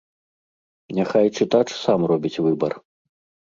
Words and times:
Няхай 0.99 1.27
чытач 1.35 1.63
сам 1.83 1.99
робіць 2.13 2.41
выбар. 2.47 2.73